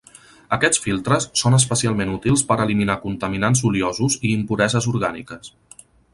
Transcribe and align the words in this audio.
Aquests 0.55 0.79
filtres 0.85 1.27
són 1.41 1.57
especialment 1.57 2.13
útils 2.15 2.45
per 2.53 2.57
eliminar 2.65 2.97
contaminants 3.05 3.63
oliosos 3.73 4.19
i 4.31 4.35
impureses 4.39 4.91
orgàniques. 4.95 5.55